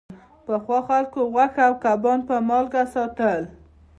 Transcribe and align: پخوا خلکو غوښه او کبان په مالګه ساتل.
پخوا 0.45 0.79
خلکو 0.87 1.19
غوښه 1.33 1.63
او 1.67 1.73
کبان 1.83 2.19
په 2.27 2.35
مالګه 2.47 2.83
ساتل. 2.93 3.41